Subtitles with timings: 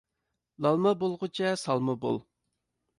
[0.67, 2.23] لالما بولغۇچە سالما بول.